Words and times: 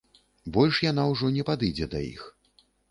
Больш 0.55 0.81
яна 0.87 1.03
ўжо 1.11 1.31
не 1.39 1.47
падыдзе 1.51 1.85
да 1.97 2.05
іх! 2.13 2.29